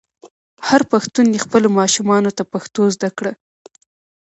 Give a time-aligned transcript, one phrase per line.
[0.67, 3.31] هر پښتون دې خپلو ماشومانو ته پښتو زده کړه.